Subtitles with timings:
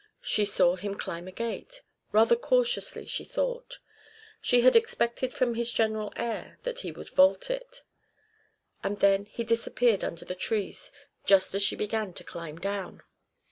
[0.23, 3.77] She saw him climb a gate rather cautiously, she thought;
[4.41, 7.83] she had expected from his general air that he would vault it;
[8.83, 10.91] and then he disappeared under the trees
[11.23, 13.03] just as she began to climb down.